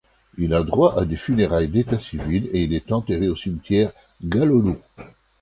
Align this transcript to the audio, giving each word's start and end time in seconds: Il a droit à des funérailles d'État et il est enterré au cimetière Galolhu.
Il 0.39 0.55
a 0.55 0.63
droit 0.63 0.97
à 0.99 1.05
des 1.05 1.15
funérailles 1.15 1.67
d'État 1.67 1.99
et 2.23 2.63
il 2.63 2.73
est 2.73 2.91
enterré 2.91 3.29
au 3.29 3.35
cimetière 3.35 3.91
Galolhu. 4.23 4.73